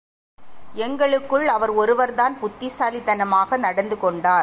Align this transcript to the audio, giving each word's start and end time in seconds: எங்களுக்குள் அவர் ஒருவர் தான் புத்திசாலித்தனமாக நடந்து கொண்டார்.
எங்களுக்குள் 0.75 1.47
அவர் 1.47 1.71
ஒருவர் 1.73 2.13
தான் 2.13 2.35
புத்திசாலித்தனமாக 2.39 3.57
நடந்து 3.57 3.95
கொண்டார். 3.97 4.39